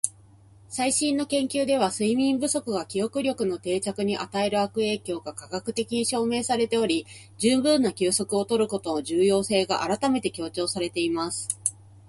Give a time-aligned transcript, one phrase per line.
[0.67, 7.05] 「最新の研究では、睡眠不足が記憶力の定着に与える悪影響が科学的に証明されており、
[7.37, 11.49] 十分な休息を取ることの重要性が改めて強調されています。」